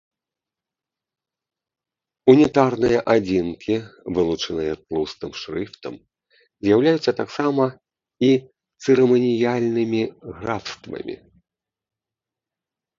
Унітарныя 2.31 2.99
адзінкі, 3.15 3.75
вылучаныя 4.15 4.73
тлустым 4.85 5.31
шрыфтам, 5.41 5.93
з'яўляюцца 6.63 7.11
таксама 7.21 7.65
і 8.31 8.33
цырыманіяльнымі 8.83 10.01
графствамі. 10.41 11.15